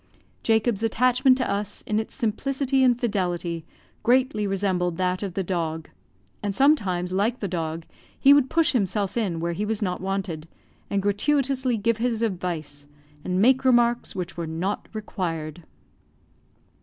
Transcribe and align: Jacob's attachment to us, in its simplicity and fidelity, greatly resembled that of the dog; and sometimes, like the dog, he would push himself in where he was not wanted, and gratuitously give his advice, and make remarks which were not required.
Jacob's 0.41 0.81
attachment 0.81 1.37
to 1.37 1.47
us, 1.47 1.83
in 1.83 1.99
its 1.99 2.15
simplicity 2.15 2.83
and 2.83 2.99
fidelity, 2.99 3.63
greatly 4.01 4.47
resembled 4.47 4.97
that 4.97 5.21
of 5.21 5.35
the 5.35 5.43
dog; 5.43 5.89
and 6.41 6.55
sometimes, 6.55 7.13
like 7.13 7.39
the 7.39 7.47
dog, 7.47 7.85
he 8.19 8.33
would 8.33 8.49
push 8.49 8.71
himself 8.71 9.15
in 9.15 9.39
where 9.39 9.53
he 9.53 9.63
was 9.63 9.79
not 9.83 10.01
wanted, 10.01 10.47
and 10.89 11.03
gratuitously 11.03 11.77
give 11.77 11.97
his 11.97 12.23
advice, 12.23 12.87
and 13.23 13.39
make 13.43 13.63
remarks 13.63 14.15
which 14.15 14.35
were 14.35 14.47
not 14.47 14.89
required. 14.91 15.65